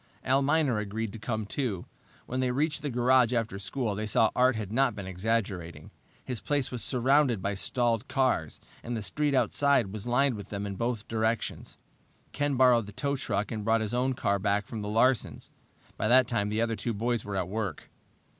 Al 0.23 0.41
Miner 0.41 0.79
agreed 0.79 1.13
to 1.13 1.19
come, 1.19 1.45
too. 1.45 1.85
When 2.25 2.39
they 2.39 2.49
reached 2.49 2.81
the 2.81 2.89
garage 2.89 3.33
after 3.33 3.59
school 3.59 3.93
they 3.93 4.07
saw 4.07 4.31
Art 4.35 4.55
had 4.55 4.71
not 4.71 4.95
been 4.95 5.05
exaggerating. 5.05 5.91
His 6.25 6.39
place 6.41 6.71
was 6.71 6.81
surrounded 6.83 7.39
by 7.39 7.53
stalled 7.53 8.07
cars, 8.07 8.59
and 8.81 8.97
the 8.97 9.03
street 9.03 9.35
outside 9.35 9.93
was 9.93 10.07
lined 10.07 10.33
with 10.33 10.49
them 10.49 10.65
in 10.65 10.73
both 10.73 11.07
directions. 11.07 11.77
Ken 12.31 12.55
borrowed 12.55 12.87
the 12.87 12.91
tow 12.93 13.15
truck 13.15 13.51
and 13.51 13.63
brought 13.63 13.81
his 13.81 13.93
own 13.93 14.15
car 14.15 14.39
back 14.39 14.65
from 14.65 14.81
the 14.81 14.89
Larsens'. 14.89 15.51
By 15.97 16.07
that 16.07 16.27
time 16.27 16.49
the 16.49 16.61
other 16.61 16.75
two 16.75 16.93
boys 16.95 17.23
were 17.23 17.35
at 17.35 17.47
work. 17.47 17.91